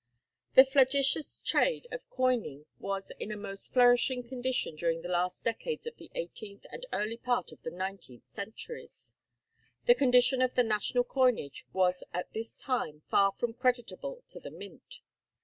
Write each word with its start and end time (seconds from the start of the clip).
The 0.55 0.65
flagitious 0.65 1.41
trade 1.41 1.85
of 1.91 2.09
coining 2.09 2.65
was 2.79 3.11
in 3.19 3.31
a 3.31 3.37
most 3.37 3.71
flourishing 3.71 4.23
condition 4.23 4.75
during 4.75 5.03
the 5.03 5.09
last 5.13 5.43
decades 5.43 5.85
of 5.85 5.95
the 5.97 6.09
eighteenth 6.15 6.65
and 6.71 6.81
the 6.81 6.95
early 6.97 7.17
part 7.17 7.51
of 7.51 7.61
the 7.61 7.69
nineteenth 7.69 8.25
centuries. 8.27 9.13
The 9.85 9.93
condition 9.93 10.41
of 10.41 10.55
the 10.55 10.63
national 10.63 11.03
coinage 11.03 11.67
was 11.71 12.03
at 12.15 12.33
this 12.33 12.57
time 12.59 13.03
far 13.11 13.31
from 13.33 13.53
creditable 13.53 14.23
to 14.29 14.39
the 14.39 14.49
Mint. 14.49 15.01